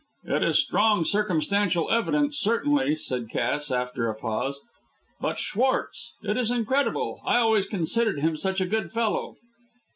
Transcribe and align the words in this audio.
"It 0.25 0.43
is 0.43 0.57
strong 0.59 1.05
circumstantial 1.05 1.91
evidence 1.91 2.35
certainly," 2.39 2.95
said 2.95 3.29
Cass, 3.29 3.69
after 3.69 4.09
a 4.09 4.15
pause. 4.15 4.59
"But 5.19 5.37
Schwartz 5.37 6.13
it 6.23 6.37
is 6.37 6.49
incredible! 6.49 7.21
I 7.23 7.37
always 7.37 7.67
considered 7.67 8.19
him 8.21 8.35
such 8.35 8.61
a 8.61 8.65
good 8.65 8.91
fellow." 8.91 9.35